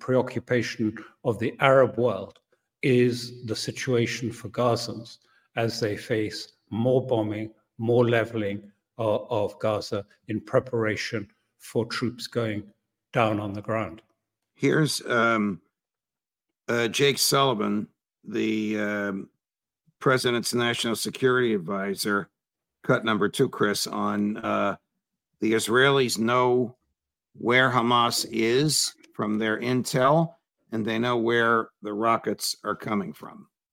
preoccupation 0.00 0.98
of 1.24 1.38
the 1.38 1.54
Arab 1.60 1.96
world 1.96 2.40
is 2.82 3.46
the 3.46 3.56
situation 3.56 4.30
for 4.30 4.50
Gazans 4.50 5.16
as 5.56 5.80
they 5.80 5.96
face 5.96 6.58
more 6.68 7.06
bombing, 7.06 7.52
more 7.78 8.06
leveling 8.06 8.70
of 9.00 9.58
Gaza 9.58 10.04
in 10.28 10.40
preparation 10.40 11.28
for 11.58 11.84
troops 11.86 12.26
going 12.26 12.62
down 13.12 13.40
on 13.40 13.52
the 13.52 13.62
ground. 13.62 14.02
Here's 14.54 15.04
um, 15.06 15.60
uh, 16.68 16.88
Jake 16.88 17.18
Sullivan, 17.18 17.88
the 18.24 18.78
um, 18.78 19.28
president's 19.98 20.54
national 20.54 20.96
security 20.96 21.54
advisor, 21.54 22.28
cut 22.82 23.04
number 23.04 23.28
two, 23.28 23.48
Chris, 23.48 23.86
on 23.86 24.36
uh, 24.38 24.76
the 25.40 25.52
Israelis 25.52 26.18
know 26.18 26.76
where 27.34 27.70
Hamas 27.70 28.26
is 28.30 28.94
from 29.14 29.38
their 29.38 29.58
intel, 29.58 30.34
and 30.72 30.84
they 30.84 30.98
know 30.98 31.16
where 31.16 31.68
the 31.82 31.92
rockets 31.92 32.56
are 32.64 32.76
coming 32.76 33.12
from. 33.12 33.46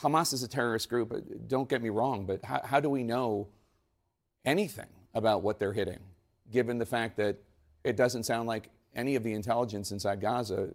Hamas 0.00 0.32
is 0.32 0.42
a 0.42 0.48
terrorist 0.48 0.88
group. 0.88 1.12
Uh, 1.12 1.20
don't 1.46 1.68
get 1.68 1.82
me 1.82 1.88
wrong, 1.88 2.24
but 2.24 2.44
how, 2.44 2.60
how 2.64 2.80
do 2.80 2.88
we 2.88 3.02
know 3.02 3.48
anything 4.44 4.86
about 5.14 5.42
what 5.42 5.58
they're 5.58 5.72
hitting, 5.72 6.00
given 6.50 6.78
the 6.78 6.86
fact 6.86 7.16
that 7.16 7.36
it 7.84 7.96
doesn't 7.96 8.24
sound 8.24 8.46
like 8.46 8.70
any 8.94 9.16
of 9.16 9.22
the 9.22 9.32
intelligence 9.32 9.90
inside 9.90 10.20
Gaza 10.20 10.70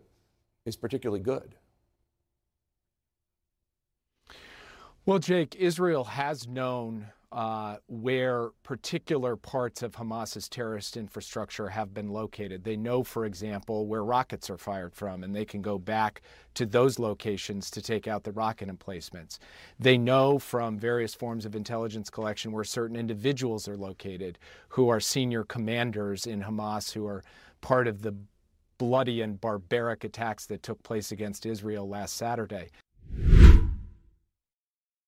is 0.66 0.76
particularly 0.76 1.22
good? 1.22 1.56
Well, 5.06 5.20
Jake, 5.20 5.56
Israel 5.56 6.06
has 6.06 6.48
known 6.48 7.08
uh, 7.34 7.78
where 7.88 8.52
particular 8.62 9.36
parts 9.36 9.82
of 9.82 9.94
Hamas's 9.94 10.48
terrorist 10.48 10.96
infrastructure 10.96 11.70
have 11.70 11.92
been 11.92 12.10
located. 12.10 12.64
They 12.64 12.78
know, 12.78 13.04
for 13.04 13.26
example, 13.26 13.88
where 13.88 14.04
rockets 14.04 14.52
are 14.52 14.58
fired 14.58 14.94
from, 14.94 15.24
and 15.24 15.36
they 15.36 15.44
can 15.44 15.64
go 15.64 15.80
back 15.80 16.22
to 16.54 16.68
those 16.68 17.00
locations 17.00 17.72
to 17.72 17.82
take 17.82 18.08
out 18.08 18.24
the 18.24 18.32
rocket 18.32 18.70
emplacements. 18.70 19.40
They 19.80 19.98
know 19.98 20.38
from 20.38 20.78
various 20.78 21.16
forms 21.16 21.44
of 21.44 21.56
intelligence 21.56 22.12
collection 22.12 22.52
where 22.52 22.64
certain 22.64 22.96
individuals 22.96 23.68
are 23.68 23.78
located 23.78 24.38
who 24.70 24.90
are 24.90 25.00
senior 25.00 25.44
commanders 25.44 26.28
in 26.28 26.44
Hamas 26.44 26.94
who 26.94 27.08
are 27.08 27.24
part 27.62 27.88
of 27.88 28.04
the 28.04 28.16
bloody 28.78 29.22
and 29.22 29.42
barbaric 29.42 30.04
attacks 30.04 30.46
that 30.46 30.62
took 30.62 30.84
place 30.84 31.12
against 31.12 31.48
Israel 31.48 31.90
last 31.90 32.16
Saturday 32.16 32.70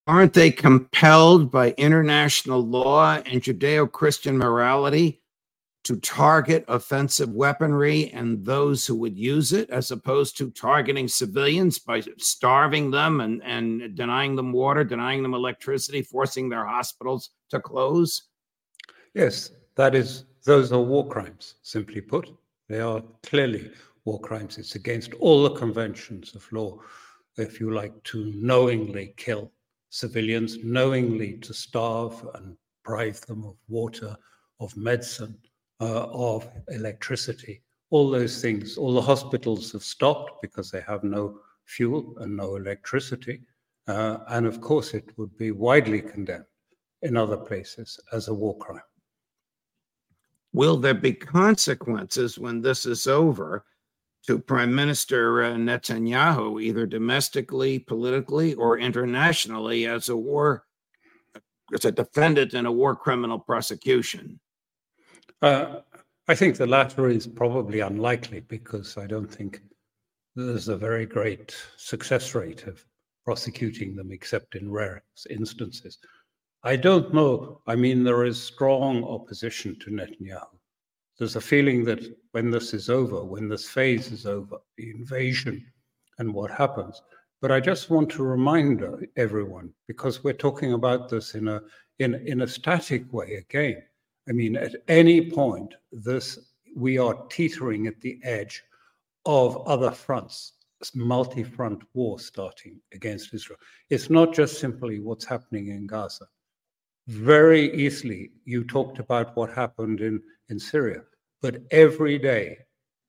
aren't 0.07 0.33
they 0.33 0.51
compelled 0.51 1.51
by 1.51 1.71
international 1.71 2.61
law 2.61 3.15
and 3.25 3.41
Judeo 3.41 3.91
Christian 3.91 4.37
morality 4.37 5.21
to 5.83 5.97
target 5.97 6.65
offensive 6.67 7.29
weaponry 7.29 8.09
and 8.11 8.43
those 8.43 8.87
who 8.87 8.95
would 8.95 9.17
use 9.17 9.53
it, 9.53 9.69
as 9.69 9.91
opposed 9.91 10.35
to 10.37 10.49
targeting 10.51 11.07
civilians 11.07 11.77
by 11.77 12.01
starving 12.17 12.89
them 12.89 13.21
and, 13.21 13.43
and 13.43 13.95
denying 13.95 14.35
them 14.35 14.51
water, 14.51 14.83
denying 14.83 15.21
them 15.21 15.35
electricity, 15.35 16.01
forcing 16.01 16.49
their 16.49 16.65
hospitals 16.65 17.29
to 17.49 17.59
close? 17.59 18.23
Yes, 19.13 19.51
that 19.75 19.93
is, 19.93 20.25
those 20.43 20.71
are 20.71 20.81
war 20.81 21.07
crimes, 21.07 21.55
simply 21.61 22.01
put. 22.01 22.31
They 22.67 22.79
are 22.79 23.03
clearly 23.21 23.71
war 24.05 24.19
crimes. 24.19 24.57
It's 24.57 24.73
against 24.73 25.13
all 25.15 25.43
the 25.43 25.55
conventions 25.55 26.33
of 26.33 26.51
law, 26.51 26.79
if 27.37 27.59
you 27.59 27.71
like, 27.71 28.03
to 28.05 28.31
knowingly 28.35 29.13
kill 29.17 29.51
civilians, 29.95 30.57
knowingly 30.61 31.37
to 31.37 31.53
starve 31.53 32.27
and 32.33 32.57
deprive 32.83 33.21
them 33.21 33.45
of 33.45 33.55
water, 33.69 34.13
of 34.59 34.75
medicine, 34.75 35.37
uh, 35.79 36.07
of 36.11 36.49
electricity. 36.69 37.61
All 37.91 38.09
those 38.09 38.41
things, 38.41 38.77
all 38.77 38.93
the 38.93 39.01
hospitals 39.01 39.71
have 39.71 39.83
stopped 39.83 40.41
because 40.41 40.69
they 40.69 40.81
have 40.81 41.05
no 41.05 41.39
fuel 41.63 42.13
and 42.19 42.35
no 42.35 42.57
electricity. 42.57 43.41
Uh, 43.87 44.17
and 44.27 44.45
of 44.45 44.59
course, 44.59 44.93
it 44.93 45.17
would 45.17 45.37
be 45.37 45.51
widely 45.51 46.01
condemned 46.01 46.51
in 47.01 47.15
other 47.15 47.37
places 47.37 47.97
as 48.11 48.27
a 48.27 48.33
war 48.33 48.57
crime. 48.57 48.89
Will 50.51 50.75
there 50.75 50.93
be 50.93 51.13
consequences 51.13 52.37
when 52.37 52.61
this 52.61 52.85
is 52.85 53.07
over 53.07 53.63
to 54.25 54.39
Prime 54.39 54.73
Minister 54.73 55.43
uh, 55.43 55.53
Netanyahu, 55.53 56.61
either 56.61 56.85
domestically, 56.85 57.79
politically, 57.79 58.53
or 58.55 58.77
internationally, 58.77 59.85
as 59.87 60.09
a 60.09 60.17
war, 60.17 60.65
as 61.73 61.85
a 61.85 61.91
defendant 61.91 62.53
in 62.53 62.65
a 62.65 62.71
war 62.71 62.95
criminal 62.95 63.39
prosecution? 63.39 64.39
Uh, 65.41 65.81
I 66.27 66.35
think 66.35 66.57
the 66.57 66.65
latter 66.65 67.07
is 67.09 67.27
probably 67.27 67.81
unlikely 67.81 68.39
because 68.41 68.97
I 68.97 69.05
don't 69.05 69.31
think 69.31 69.61
there's 70.35 70.67
a 70.67 70.77
very 70.77 71.05
great 71.05 71.55
success 71.77 72.33
rate 72.33 72.65
of 72.65 72.83
prosecuting 73.23 73.95
them, 73.95 74.11
except 74.11 74.55
in 74.55 74.71
rare 74.71 75.03
instances. 75.29 75.97
I 76.63 76.75
don't 76.75 77.13
know. 77.13 77.61
I 77.67 77.75
mean, 77.75 78.03
there 78.03 78.25
is 78.25 78.41
strong 78.41 79.03
opposition 79.03 79.77
to 79.79 79.91
Netanyahu. 79.91 80.54
There's 81.17 81.35
a 81.35 81.41
feeling 81.41 81.85
that 81.85 82.03
when 82.31 82.51
this 82.51 82.73
is 82.73 82.89
over, 82.89 83.23
when 83.23 83.47
this 83.47 83.67
phase 83.67 84.11
is 84.11 84.25
over, 84.25 84.57
the 84.77 84.91
invasion 84.91 85.65
and 86.19 86.33
what 86.33 86.51
happens. 86.51 87.01
But 87.41 87.51
I 87.51 87.59
just 87.59 87.89
want 87.89 88.09
to 88.11 88.23
remind 88.23 88.83
everyone, 89.15 89.71
because 89.87 90.23
we're 90.23 90.33
talking 90.33 90.73
about 90.73 91.09
this 91.09 91.35
in 91.35 91.47
a 91.47 91.61
in, 91.99 92.15
in 92.15 92.41
a 92.41 92.47
static 92.47 93.11
way 93.13 93.35
again. 93.35 93.81
I 94.27 94.33
mean, 94.33 94.55
at 94.55 94.75
any 94.87 95.31
point, 95.31 95.75
this 95.91 96.39
we 96.75 96.97
are 96.97 97.25
teetering 97.29 97.87
at 97.87 98.01
the 98.01 98.19
edge 98.23 98.63
of 99.25 99.65
other 99.67 99.91
fronts, 99.91 100.53
multi-front 100.93 101.83
war 101.93 102.19
starting 102.19 102.81
against 102.93 103.33
Israel. 103.33 103.59
It's 103.89 104.09
not 104.09 104.33
just 104.33 104.59
simply 104.59 104.99
what's 104.99 105.25
happening 105.25 105.69
in 105.69 105.87
Gaza. 105.87 106.27
Very 107.07 107.71
easily, 107.75 108.31
you 108.45 108.63
talked 108.63 108.97
about 108.97 109.35
what 109.35 109.51
happened 109.51 110.01
in, 110.01 110.23
in 110.49 110.59
Syria, 110.59 111.03
but 111.39 111.61
every 111.69 112.17
day, 112.17 112.57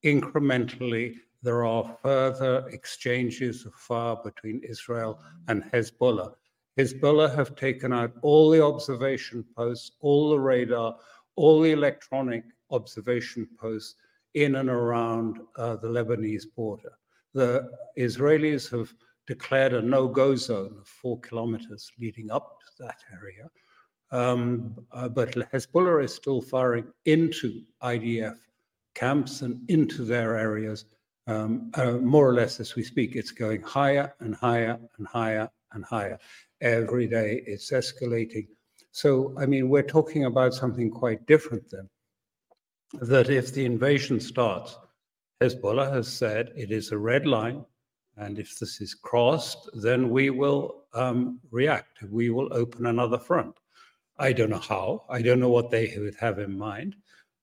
incrementally, 0.05 1.15
there 1.41 1.65
are 1.65 1.97
further 2.03 2.67
exchanges 2.69 3.65
of 3.65 3.73
fire 3.73 4.15
between 4.23 4.61
Israel 4.63 5.19
and 5.47 5.63
Hezbollah. 5.63 6.33
Hezbollah 6.77 7.35
have 7.35 7.55
taken 7.55 7.91
out 7.91 8.13
all 8.21 8.51
the 8.51 8.63
observation 8.63 9.43
posts, 9.55 9.93
all 10.01 10.29
the 10.29 10.39
radar, 10.39 10.95
all 11.35 11.59
the 11.59 11.71
electronic 11.71 12.43
observation 12.69 13.47
posts 13.59 13.95
in 14.35 14.57
and 14.57 14.69
around 14.69 15.39
uh, 15.55 15.75
the 15.75 15.87
Lebanese 15.87 16.45
border. 16.55 16.91
The 17.33 17.67
Israelis 17.97 18.69
have 18.69 18.93
declared 19.25 19.73
a 19.73 19.81
no 19.81 20.07
go 20.07 20.35
zone 20.35 20.75
of 20.79 20.87
four 20.87 21.19
kilometers 21.21 21.91
leading 21.99 22.29
up 22.29 22.59
to 22.59 22.83
that 22.83 22.99
area. 23.11 23.49
Um, 24.11 24.75
uh, 24.91 25.09
but 25.09 25.31
Hezbollah 25.31 26.03
is 26.03 26.13
still 26.13 26.41
firing 26.41 26.85
into 27.05 27.61
IDF 27.83 28.37
camps 28.95 29.41
and 29.41 29.69
into 29.69 30.03
their 30.03 30.37
areas, 30.37 30.85
um, 31.27 31.71
uh, 31.75 31.93
more 31.93 32.27
or 32.27 32.33
less 32.33 32.59
as 32.59 32.75
we 32.75 32.83
speak. 32.83 33.15
It's 33.15 33.31
going 33.31 33.61
higher 33.61 34.13
and 34.19 34.33
higher 34.33 34.79
and 34.97 35.07
higher 35.07 35.49
and 35.73 35.83
higher. 35.85 36.17
Every 36.61 37.07
day 37.07 37.43
it's 37.45 37.71
escalating. 37.71 38.47
So, 38.91 39.35
I 39.37 39.45
mean, 39.45 39.69
we're 39.69 39.83
talking 39.83 40.25
about 40.25 40.53
something 40.53 40.89
quite 40.89 41.27
different 41.27 41.69
then. 41.69 41.87
That 43.01 43.29
if 43.29 43.53
the 43.53 43.65
invasion 43.65 44.19
starts, 44.19 44.77
Hezbollah 45.41 45.91
has 45.93 46.07
said 46.07 46.51
it 46.55 46.71
is 46.71 46.91
a 46.91 46.97
red 46.97 47.27
line, 47.27 47.63
and 48.15 48.39
if 48.39 48.57
this 48.57 48.81
is 48.81 48.95
crossed, 48.95 49.69
then 49.73 50.09
we 50.09 50.31
will 50.31 50.85
um, 50.93 51.39
react. 51.51 52.01
We 52.09 52.31
will 52.31 52.51
open 52.51 52.87
another 52.87 53.19
front. 53.19 53.55
I 54.19 54.33
don't 54.33 54.49
know 54.49 54.59
how. 54.59 55.05
I 55.09 55.21
don't 55.21 55.39
know 55.39 55.49
what 55.49 55.69
they 55.69 55.95
would 55.97 56.15
have 56.15 56.39
in 56.39 56.57
mind. 56.57 56.95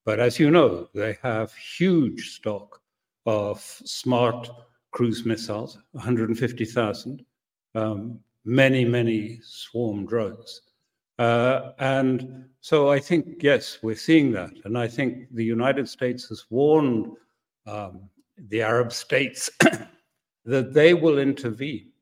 But 0.04 0.20
as 0.20 0.38
you 0.38 0.50
know, 0.50 0.88
they 0.94 1.16
have 1.22 1.54
huge 1.54 2.36
stock 2.36 2.80
of 3.26 3.60
smart 3.60 4.50
cruise 4.90 5.24
missiles, 5.24 5.78
150,000, 5.92 7.24
um, 7.74 8.20
many, 8.44 8.84
many 8.84 9.40
swarm 9.42 10.06
drones. 10.06 10.62
Uh, 11.18 11.72
and 11.78 12.44
so 12.60 12.90
I 12.90 12.98
think, 12.98 13.42
yes, 13.42 13.78
we're 13.82 13.96
seeing 13.96 14.30
that. 14.32 14.52
And 14.64 14.76
I 14.76 14.88
think 14.88 15.28
the 15.30 15.44
United 15.44 15.88
States 15.88 16.28
has 16.28 16.44
warned 16.50 17.12
um, 17.66 18.08
the 18.36 18.62
Arab 18.62 18.92
states 18.92 19.48
that 20.44 20.74
they 20.74 20.92
will 20.92 21.18
intervene 21.18 21.92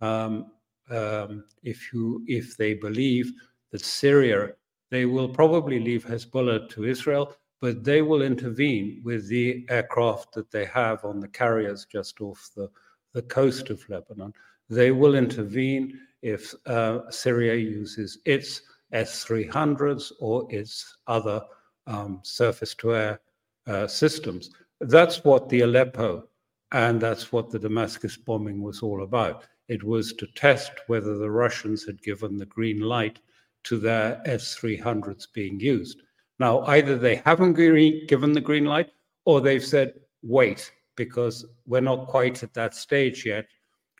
um, 0.00 0.46
um, 0.90 1.44
if, 1.62 1.92
you, 1.92 2.24
if 2.26 2.56
they 2.56 2.74
believe 2.74 3.32
that 3.72 3.84
Syria, 3.84 4.52
they 4.90 5.06
will 5.06 5.28
probably 5.28 5.80
leave 5.80 6.04
Hezbollah 6.04 6.68
to 6.70 6.84
Israel, 6.84 7.34
but 7.60 7.82
they 7.82 8.02
will 8.02 8.22
intervene 8.22 9.00
with 9.04 9.28
the 9.28 9.66
aircraft 9.70 10.34
that 10.34 10.50
they 10.50 10.64
have 10.66 11.04
on 11.04 11.20
the 11.20 11.28
carriers 11.28 11.86
just 11.90 12.20
off 12.20 12.50
the, 12.54 12.68
the 13.14 13.22
coast 13.22 13.70
of 13.70 13.88
Lebanon. 13.88 14.32
They 14.68 14.90
will 14.90 15.14
intervene 15.14 15.98
if 16.22 16.54
uh, 16.66 17.10
Syria 17.10 17.54
uses 17.54 18.18
its 18.24 18.62
S 18.92 19.24
300s 19.24 20.12
or 20.20 20.46
its 20.50 20.98
other 21.06 21.42
um, 21.86 22.20
surface 22.22 22.74
to 22.76 22.94
air 22.94 23.20
uh, 23.66 23.86
systems. 23.86 24.50
That's 24.80 25.24
what 25.24 25.48
the 25.48 25.62
Aleppo 25.62 26.28
and 26.72 27.00
that's 27.00 27.32
what 27.32 27.50
the 27.50 27.58
Damascus 27.58 28.16
bombing 28.16 28.62
was 28.62 28.82
all 28.82 29.02
about. 29.02 29.44
It 29.68 29.84
was 29.84 30.12
to 30.14 30.26
test 30.26 30.72
whether 30.86 31.16
the 31.16 31.30
Russians 31.30 31.84
had 31.84 32.02
given 32.02 32.36
the 32.36 32.46
green 32.46 32.80
light 32.80 33.20
to 33.64 33.78
their 33.78 34.20
S 34.24 34.56
300s 34.60 35.26
being 35.32 35.58
used. 35.60 36.02
Now, 36.38 36.62
either 36.62 36.98
they 36.98 37.16
haven't 37.16 37.54
given 37.54 38.32
the 38.32 38.40
green 38.40 38.64
light 38.64 38.90
or 39.24 39.40
they've 39.40 39.64
said, 39.64 39.94
wait, 40.22 40.72
because 40.96 41.46
we're 41.66 41.80
not 41.80 42.08
quite 42.08 42.42
at 42.42 42.54
that 42.54 42.74
stage 42.74 43.24
yet 43.24 43.46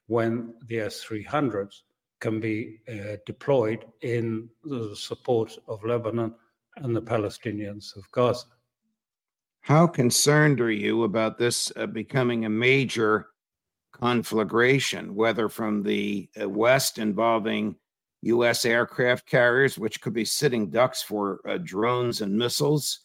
when 0.07 0.55
the 0.67 0.81
S 0.81 1.05
300s 1.05 1.83
can 2.21 2.41
be 2.41 2.79
uh, 2.89 3.17
deployed 3.27 3.85
in 4.03 4.49
the 4.65 4.95
support 4.95 5.59
of 5.67 5.85
Lebanon 5.85 6.35
and 6.77 6.95
the 6.95 7.03
Palestinians 7.03 7.97
of 7.97 8.11
Gaza. 8.13 8.47
How 9.61 9.87
concerned 9.87 10.61
are 10.61 10.71
you 10.71 11.05
about 11.05 11.39
this 11.39 11.73
uh, 11.77 11.87
becoming 11.87 12.45
a 12.45 12.51
major 12.51 13.29
conflagration, 13.93 15.15
whether 15.15 15.49
from 15.49 15.83
the 15.83 16.29
uh, 16.41 16.49
West 16.49 16.99
involving 16.99 17.77
U.S. 18.23 18.65
aircraft 18.65 19.27
carriers, 19.27 19.79
which 19.79 20.01
could 20.01 20.13
be 20.13 20.25
sitting 20.25 20.71
ducks 20.71 21.03
for 21.03 21.41
uh, 21.49 21.59
drones 21.63 22.21
and 22.21 22.37
missiles, 22.37 23.01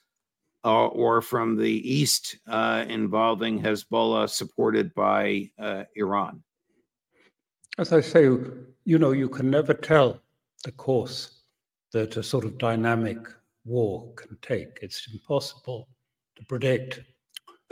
uh, 0.63 0.87
or 0.87 1.21
from 1.21 1.55
the 1.55 1.89
east 1.89 2.37
uh, 2.47 2.85
involving 2.87 3.61
Hezbollah 3.61 4.29
supported 4.29 4.93
by 4.93 5.49
uh, 5.59 5.83
Iran? 5.95 6.43
As 7.77 7.93
I 7.93 8.01
say, 8.01 8.23
you 8.85 8.97
know, 8.99 9.11
you 9.11 9.29
can 9.29 9.49
never 9.49 9.73
tell 9.73 10.21
the 10.63 10.71
course 10.71 11.41
that 11.93 12.17
a 12.17 12.23
sort 12.23 12.45
of 12.45 12.57
dynamic 12.57 13.17
war 13.65 14.11
can 14.15 14.37
take. 14.41 14.79
It's 14.81 15.07
impossible 15.13 15.87
to 16.35 16.45
predict. 16.45 17.01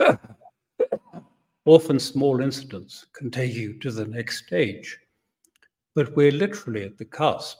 Often 1.64 1.98
small 1.98 2.40
incidents 2.40 3.06
can 3.12 3.30
take 3.30 3.52
you 3.54 3.78
to 3.80 3.90
the 3.90 4.06
next 4.06 4.46
stage. 4.46 4.98
But 5.96 6.14
we're 6.14 6.30
literally 6.30 6.84
at 6.84 6.98
the 6.98 7.06
cusp. 7.06 7.58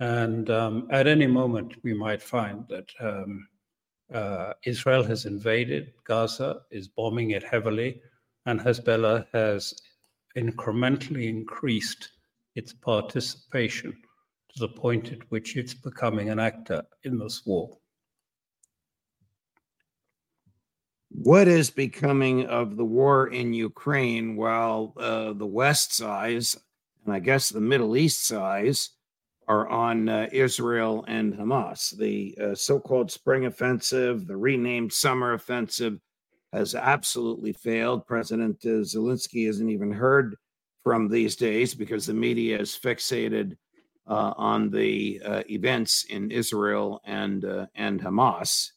And 0.00 0.50
um, 0.50 0.88
at 0.90 1.06
any 1.06 1.26
moment, 1.26 1.74
we 1.84 1.94
might 1.94 2.20
find 2.20 2.66
that 2.68 2.90
um, 3.00 3.46
uh, 4.12 4.54
Israel 4.66 5.04
has 5.04 5.24
invaded 5.24 5.92
Gaza, 6.04 6.62
is 6.70 6.88
bombing 6.88 7.30
it 7.30 7.44
heavily, 7.44 8.02
and 8.46 8.60
Hezbollah 8.60 9.26
has 9.32 9.72
incrementally 10.36 11.28
increased 11.28 12.10
its 12.56 12.72
participation 12.72 13.92
to 13.92 14.58
the 14.58 14.68
point 14.68 15.12
at 15.12 15.30
which 15.30 15.56
it's 15.56 15.74
becoming 15.74 16.28
an 16.30 16.40
actor 16.40 16.82
in 17.04 17.18
this 17.18 17.42
war. 17.46 17.78
What 21.10 21.46
is 21.46 21.70
becoming 21.70 22.46
of 22.46 22.76
the 22.76 22.84
war 22.84 23.28
in 23.28 23.52
Ukraine 23.52 24.34
while 24.34 24.94
uh, 24.96 25.34
the 25.34 25.46
West's 25.46 26.00
eyes 26.00 26.56
and 27.04 27.14
I 27.14 27.18
guess 27.18 27.48
the 27.48 27.60
Middle 27.60 27.96
East 27.96 28.32
eyes 28.32 28.90
are 29.48 29.68
on 29.68 30.08
uh, 30.08 30.28
Israel 30.32 31.04
and 31.08 31.34
Hamas. 31.34 31.96
The 31.96 32.38
uh, 32.40 32.54
so 32.54 32.78
called 32.78 33.10
Spring 33.10 33.46
Offensive, 33.46 34.26
the 34.26 34.36
renamed 34.36 34.92
Summer 34.92 35.32
Offensive, 35.32 35.98
has 36.52 36.74
absolutely 36.74 37.52
failed. 37.52 38.06
President 38.06 38.58
uh, 38.64 38.82
Zelensky 38.82 39.48
isn't 39.48 39.70
even 39.70 39.92
heard 39.92 40.36
from 40.84 41.08
these 41.08 41.36
days 41.36 41.74
because 41.74 42.06
the 42.06 42.14
media 42.14 42.58
is 42.58 42.78
fixated 42.78 43.56
uh, 44.06 44.34
on 44.36 44.70
the 44.70 45.20
uh, 45.24 45.42
events 45.48 46.04
in 46.08 46.30
Israel 46.30 47.00
and 47.04 47.44
uh, 47.44 47.66
and 47.74 48.00
Hamas. 48.00 48.70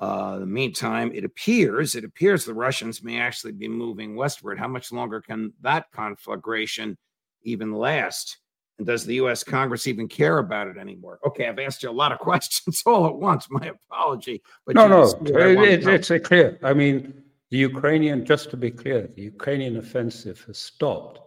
In 0.00 0.40
the 0.40 0.46
meantime, 0.46 1.12
it 1.14 1.24
appears 1.24 1.94
it 1.94 2.04
appears 2.04 2.44
the 2.44 2.54
Russians 2.54 3.02
may 3.02 3.20
actually 3.20 3.52
be 3.52 3.68
moving 3.68 4.16
westward. 4.16 4.58
How 4.58 4.68
much 4.68 4.92
longer 4.92 5.20
can 5.20 5.52
that 5.60 5.86
conflagration 5.92 6.96
even 7.42 7.72
last? 7.72 8.38
And 8.78 8.86
does 8.86 9.04
the 9.04 9.16
U.S. 9.16 9.44
Congress 9.44 9.86
even 9.86 10.08
care 10.08 10.38
about 10.38 10.66
it 10.66 10.78
anymore? 10.78 11.18
Okay, 11.26 11.46
I've 11.46 11.58
asked 11.58 11.82
you 11.82 11.90
a 11.90 11.92
lot 11.92 12.12
of 12.12 12.18
questions 12.30 12.82
all 12.86 13.06
at 13.06 13.14
once. 13.14 13.46
My 13.50 13.66
apology. 13.90 14.42
But 14.66 14.74
no, 14.74 14.88
no, 14.88 15.02
it, 15.24 15.86
it's 15.86 16.26
clear. 16.26 16.58
I 16.62 16.72
mean, 16.72 17.22
the 17.50 17.58
Ukrainian, 17.58 18.24
just 18.24 18.50
to 18.50 18.56
be 18.56 18.70
clear, 18.70 19.08
the 19.14 19.22
Ukrainian 19.22 19.76
offensive 19.76 20.42
has 20.46 20.58
stopped. 20.58 21.20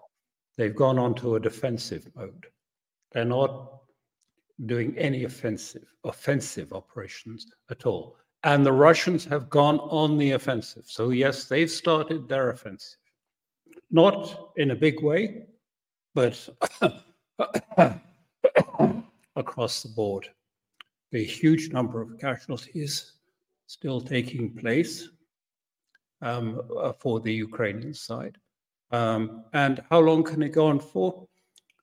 They've 0.57 0.75
gone 0.75 0.97
on 0.97 1.15
to 1.15 1.35
a 1.35 1.39
defensive 1.39 2.07
mode. 2.15 2.47
They're 3.11 3.25
not 3.25 3.81
doing 4.65 4.97
any 4.97 5.23
offensive 5.23 5.83
offensive 6.03 6.73
operations 6.73 7.47
at 7.69 7.85
all. 7.85 8.17
And 8.43 8.65
the 8.65 8.71
Russians 8.71 9.25
have 9.25 9.49
gone 9.49 9.79
on 9.79 10.17
the 10.17 10.31
offensive. 10.31 10.83
So 10.85 11.09
yes, 11.09 11.45
they've 11.45 11.71
started 11.71 12.27
their 12.27 12.49
offensive. 12.49 12.99
Not 13.89 14.51
in 14.57 14.71
a 14.71 14.75
big 14.75 15.01
way, 15.01 15.45
but 16.13 16.49
across 19.35 19.83
the 19.83 19.89
board. 19.89 20.29
A 21.13 21.23
huge 21.23 21.71
number 21.71 22.01
of 22.01 22.19
casualties 22.19 23.13
still 23.67 24.01
taking 24.01 24.53
place 24.55 25.09
um, 26.21 26.61
uh, 26.79 26.93
for 26.93 27.19
the 27.19 27.33
Ukrainian 27.33 27.93
side. 27.93 28.37
Um, 28.91 29.43
and 29.53 29.83
how 29.89 29.99
long 29.99 30.23
can 30.23 30.43
it 30.43 30.49
go 30.49 30.67
on 30.67 30.79
for? 30.79 31.27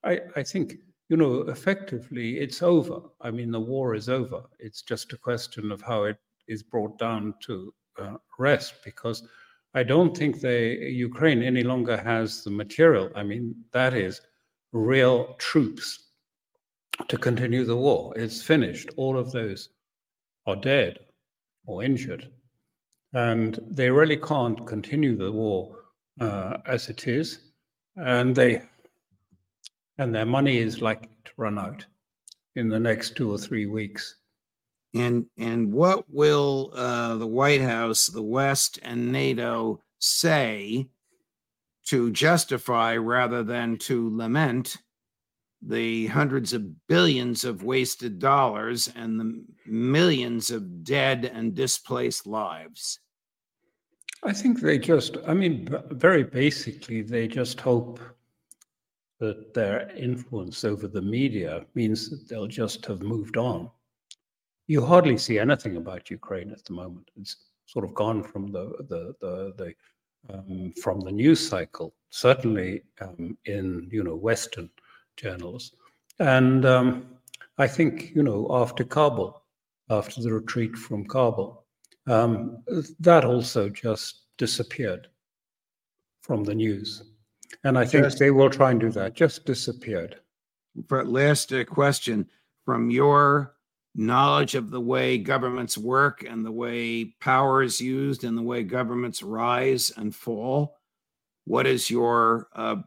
I, 0.03 0.19
I 0.35 0.43
think, 0.43 0.75
you 1.09 1.17
know, 1.17 1.41
effectively 1.41 2.39
it's 2.39 2.61
over. 2.61 3.01
I 3.21 3.31
mean, 3.31 3.51
the 3.51 3.59
war 3.59 3.95
is 3.95 4.09
over. 4.09 4.43
It's 4.59 4.81
just 4.81 5.13
a 5.13 5.17
question 5.17 5.71
of 5.71 5.81
how 5.81 6.03
it 6.05 6.17
is 6.47 6.63
brought 6.63 6.97
down 6.97 7.33
to 7.41 7.73
uh, 7.99 8.15
rest 8.39 8.75
because 8.83 9.23
I 9.73 9.83
don't 9.83 10.15
think 10.15 10.41
the 10.41 10.77
Ukraine 10.91 11.41
any 11.41 11.63
longer 11.63 11.97
has 11.97 12.43
the 12.43 12.49
material. 12.49 13.09
I 13.15 13.23
mean, 13.23 13.55
that 13.71 13.93
is 13.93 14.21
real 14.73 15.35
troops 15.37 16.07
to 17.07 17.17
continue 17.17 17.63
the 17.63 17.75
war. 17.75 18.13
It's 18.17 18.43
finished. 18.43 18.89
All 18.97 19.17
of 19.17 19.31
those 19.31 19.69
are 20.45 20.55
dead 20.55 20.99
or 21.65 21.83
injured. 21.83 22.29
And 23.13 23.59
they 23.69 23.89
really 23.89 24.17
can't 24.17 24.65
continue 24.67 25.15
the 25.15 25.31
war 25.31 25.77
uh, 26.19 26.57
as 26.65 26.89
it 26.89 27.07
is. 27.07 27.39
And 27.95 28.35
they 28.35 28.63
and 29.97 30.15
their 30.15 30.25
money 30.25 30.57
is 30.57 30.81
likely 30.81 31.09
to 31.25 31.31
run 31.37 31.59
out 31.59 31.85
in 32.55 32.69
the 32.69 32.79
next 32.79 33.15
two 33.15 33.31
or 33.31 33.37
three 33.37 33.67
weeks. 33.67 34.15
And 34.93 35.25
and 35.37 35.71
what 35.71 36.09
will 36.09 36.71
uh, 36.75 37.15
the 37.15 37.27
White 37.27 37.61
House, 37.61 38.07
the 38.07 38.21
West, 38.21 38.79
and 38.83 39.11
NATO 39.11 39.81
say 39.99 40.87
to 41.87 42.11
justify 42.11 42.95
rather 42.97 43.43
than 43.43 43.77
to 43.77 44.15
lament 44.15 44.77
the 45.61 46.07
hundreds 46.07 46.53
of 46.53 46.87
billions 46.87 47.43
of 47.43 47.63
wasted 47.63 48.19
dollars 48.19 48.89
and 48.95 49.19
the 49.19 49.43
millions 49.65 50.51
of 50.51 50.83
dead 50.83 51.29
and 51.33 51.53
displaced 51.53 52.25
lives? 52.25 52.99
I 54.23 54.33
think 54.33 54.59
they 54.59 54.77
just, 54.77 55.17
I 55.27 55.33
mean, 55.33 55.67
very 55.91 56.23
basically, 56.23 57.01
they 57.01 57.27
just 57.27 57.59
hope 57.59 57.99
that 59.19 59.53
their 59.53 59.89
influence 59.95 60.63
over 60.63 60.87
the 60.87 61.01
media 61.01 61.65
means 61.75 62.09
that 62.09 62.27
they'll 62.27 62.47
just 62.47 62.85
have 62.85 63.01
moved 63.01 63.37
on. 63.37 63.69
You 64.73 64.81
hardly 64.85 65.17
see 65.17 65.37
anything 65.37 65.75
about 65.75 66.09
Ukraine 66.19 66.51
at 66.57 66.63
the 66.63 66.73
moment. 66.81 67.07
It's 67.19 67.35
sort 67.65 67.83
of 67.85 67.93
gone 68.03 68.19
from 68.31 68.43
the 68.55 68.65
the 68.91 69.01
the, 69.23 69.33
the 69.59 69.69
um, 70.31 70.71
from 70.83 70.97
the 71.01 71.11
news 71.11 71.41
cycle, 71.53 71.89
certainly 72.09 72.69
um, 73.01 73.37
in 73.55 73.89
you 73.91 74.03
know 74.07 74.15
Western 74.29 74.69
journals. 75.17 75.63
And 76.19 76.65
um, 76.65 76.87
I 77.57 77.67
think, 77.67 78.15
you 78.15 78.23
know, 78.23 78.47
after 78.61 78.83
Kabul, 78.85 79.43
after 79.89 80.21
the 80.21 80.33
retreat 80.33 80.75
from 80.75 81.05
Kabul, 81.05 81.65
um, 82.07 82.63
that 82.99 83.25
also 83.25 83.67
just 83.67 84.21
disappeared 84.37 85.09
from 86.21 86.45
the 86.45 86.55
news. 86.55 86.89
And 87.65 87.77
I 87.77 87.85
think 87.85 88.05
just, 88.05 88.19
they 88.19 88.31
will 88.31 88.49
try 88.49 88.71
and 88.71 88.79
do 88.79 88.91
that, 88.91 89.15
just 89.15 89.45
disappeared. 89.45 90.13
But 90.87 91.07
last 91.07 91.51
uh, 91.51 91.65
question 91.65 92.29
from 92.65 92.89
your 92.89 93.55
knowledge 93.95 94.55
of 94.55 94.71
the 94.71 94.81
way 94.81 95.17
governments 95.17 95.77
work 95.77 96.23
and 96.27 96.45
the 96.45 96.51
way 96.51 97.13
power 97.19 97.61
is 97.61 97.81
used 97.81 98.23
and 98.23 98.37
the 98.37 98.41
way 98.41 98.63
governments 98.63 99.21
rise 99.21 99.91
and 99.97 100.15
fall, 100.15 100.77
what 101.45 101.67
is 101.67 101.89
your 101.89 102.47
uh, 102.55 102.77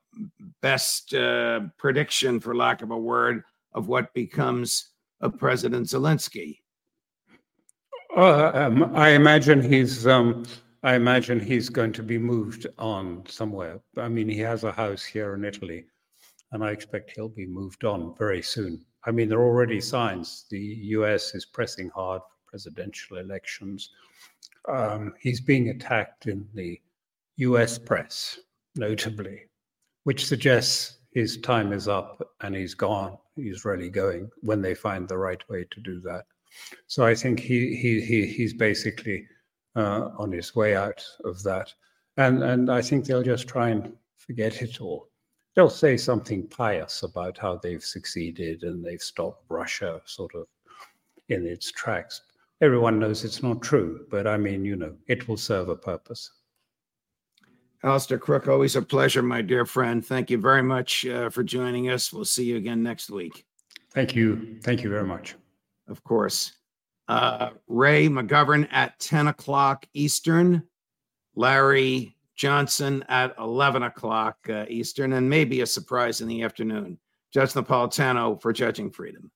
best 0.62 1.12
uh, 1.14 1.61
prediction, 1.79 2.40
for 2.40 2.55
lack 2.55 2.83
of 2.83 2.90
a 2.90 2.99
word, 2.99 3.43
of 3.73 3.88
what 3.88 4.14
becomes 4.14 4.90
of 5.21 5.38
President 5.38 5.87
Zelensky? 5.87 6.59
Uh, 8.17 8.51
um, 8.55 8.93
I 8.95 9.11
imagine 9.11 9.61
he's. 9.61 10.07
Um, 10.07 10.45
I 10.85 10.97
imagine 10.97 11.40
he's 11.40 11.71
going 11.71 11.93
to 11.95 12.03
be 12.03 12.19
moved 12.19 12.67
on 12.79 13.25
somewhere. 13.27 13.81
I 13.97 14.09
mean, 14.09 14.29
he 14.29 14.38
has 14.40 14.64
a 14.64 14.71
house 14.71 15.03
here 15.03 15.35
in 15.35 15.43
Italy, 15.43 15.87
and 16.53 16.62
I 16.62 16.73
expect 16.73 17.12
he'll 17.17 17.31
be 17.31 17.47
moved 17.47 17.85
on 17.85 18.14
very 18.19 18.43
soon. 18.43 18.85
I 19.07 19.11
mean, 19.11 19.29
there 19.29 19.38
are 19.38 19.47
already 19.47 19.81
signs. 19.81 20.47
The 20.51 20.59
U.S. 20.59 21.35
is 21.35 21.45
pressing 21.45 21.90
hard 21.90 22.23
for 22.23 22.51
presidential 22.51 23.19
elections. 23.19 23.90
Um, 24.69 25.12
he's 25.21 25.40
being 25.40 25.69
attacked 25.69 26.27
in 26.27 26.47
the 26.55 26.81
U.S. 27.37 27.79
press 27.79 28.38
notably, 28.77 29.43
which 30.05 30.27
suggests 30.27 30.99
his 31.12 31.38
time 31.38 31.73
is 31.73 31.87
up 31.87 32.23
and 32.40 32.55
he's 32.55 32.75
gone. 32.75 33.19
He's 33.37 33.64
really 33.64 33.90
going 33.90 34.31
when 34.40 34.62
they 34.62 34.75
find 34.75 35.09
the 35.09 35.19
right 35.19 35.43
way 35.49 35.67
to 35.71 35.81
do 35.81 36.01
that. 36.01 36.25
So 36.87 37.05
I 37.05 37.14
think 37.14 37.40
he 37.40 37.75
he, 37.77 38.01
he 38.01 38.27
he's 38.27 38.55
basically 38.55 39.27
uh, 39.77 40.11
on 40.17 40.31
his 40.31 40.55
way 40.55 40.77
out 40.77 41.05
of 41.25 41.43
that, 41.43 41.73
and 42.17 42.43
and 42.43 42.71
I 42.71 42.81
think 42.81 43.05
they'll 43.05 43.23
just 43.23 43.49
try 43.49 43.71
and 43.71 43.93
forget 44.17 44.62
it 44.62 44.81
all. 44.81 45.09
They'll 45.55 45.71
say 45.71 45.97
something 45.97 46.49
pious 46.49 47.03
about 47.03 47.38
how 47.38 47.57
they've 47.57 47.85
succeeded 47.85 48.64
and 48.64 48.85
they've 48.85 49.03
stopped 49.03 49.45
Russia 49.49 50.01
sort 50.05 50.35
of 50.35 50.47
in 51.29 51.47
its 51.47 51.71
tracks. 51.71 52.23
Everyone 52.61 52.99
knows 52.99 53.25
it's 53.25 53.43
not 53.43 53.62
true, 53.62 54.07
but 54.11 54.27
I 54.27 54.37
mean, 54.37 54.64
you 54.64 54.77
know, 54.77 54.95
it 55.07 55.29
will 55.29 55.37
serve 55.37 55.69
a 55.69 55.77
purpose. 55.77 56.31
Alastair 57.85 58.19
Crooke, 58.19 58.49
always 58.49 58.77
a 58.77 58.83
pleasure, 58.83 59.23
my 59.23 59.43
dear 59.43 59.67
friend. 59.67 60.05
Thank 60.05 60.31
you 60.31 60.38
very 60.38 60.62
much 60.62 61.05
uh, 61.07 61.29
for 61.29 61.43
joining 61.43 61.90
us. 61.90 62.12
We'll 62.12 62.25
see 62.25 62.45
you 62.45 62.57
again 62.57 62.83
next 62.83 63.11
week. 63.11 63.45
Thank 63.93 64.17
you. 64.17 64.59
Thank 64.62 64.83
you 64.83 64.88
very 64.88 65.05
much. 65.05 65.35
Of 65.87 66.03
course. 66.03 66.53
Uh, 67.09 67.51
Ray 67.69 68.09
McGovern 68.09 68.67
at 68.73 68.99
10 69.01 69.29
o'clock 69.29 69.87
Eastern, 69.93 70.62
Larry 71.35 72.17
Johnson 72.37 73.05
at 73.09 73.35
11 73.38 73.83
o'clock 73.83 74.37
uh, 74.49 74.64
Eastern, 74.68 75.12
and 75.12 75.29
maybe 75.29 75.61
a 75.61 75.66
surprise 75.66 76.20
in 76.20 76.29
the 76.29 76.42
afternoon. 76.42 76.99
Judge 77.33 77.53
Napolitano 77.53 78.40
for 78.40 78.53
Judging 78.53 78.90
Freedom. 78.90 79.31